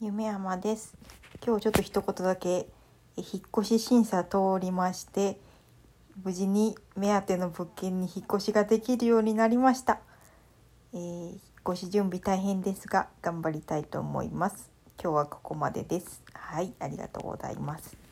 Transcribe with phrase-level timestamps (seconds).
[0.00, 0.96] 夢山です。
[1.44, 2.68] 今日ちょっと一言だけ
[3.16, 5.40] 引っ越し審査通りまして
[6.22, 9.98] 無事に目当ての物件に引っ越しができるようになりました、
[10.94, 11.38] えー、引っ
[11.72, 14.70] 越し準備大変ですが頑張りたいと思います。
[15.02, 16.22] 今日はここまでです。
[16.32, 18.07] はいありがとうございます。